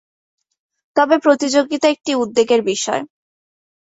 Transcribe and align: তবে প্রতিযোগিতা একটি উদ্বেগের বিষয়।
তবে 0.95 1.15
প্রতিযোগিতা 1.17 1.87
একটি 1.89 2.11
উদ্বেগের 2.15 2.61
বিষয়। 2.63 3.01